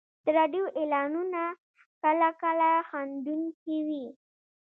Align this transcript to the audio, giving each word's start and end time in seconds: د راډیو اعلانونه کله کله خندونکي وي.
د 0.23 0.25
راډیو 0.39 0.63
اعلانونه 0.79 1.41
کله 2.01 2.29
کله 2.41 2.69
خندونکي 2.89 3.77
وي. 3.87 4.05